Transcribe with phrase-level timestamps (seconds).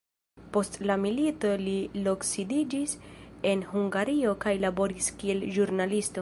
[0.53, 1.75] Post la milito li
[2.07, 2.97] loksidiĝis
[3.51, 6.19] en Hungario kaj laboris kiel ĵurnalisto.